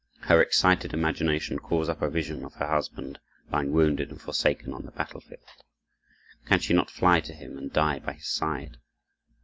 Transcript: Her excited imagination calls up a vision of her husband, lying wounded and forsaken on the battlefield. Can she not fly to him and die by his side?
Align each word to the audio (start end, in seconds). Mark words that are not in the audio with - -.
Her 0.21 0.41
excited 0.41 0.95
imagination 0.95 1.59
calls 1.59 1.87
up 1.87 2.01
a 2.01 2.09
vision 2.09 2.43
of 2.43 2.55
her 2.55 2.65
husband, 2.65 3.19
lying 3.51 3.71
wounded 3.71 4.09
and 4.09 4.19
forsaken 4.19 4.73
on 4.73 4.83
the 4.87 4.91
battlefield. 4.91 5.43
Can 6.47 6.59
she 6.59 6.73
not 6.73 6.89
fly 6.89 7.19
to 7.19 7.33
him 7.35 7.55
and 7.55 7.71
die 7.71 7.99
by 7.99 8.13
his 8.13 8.27
side? 8.27 8.77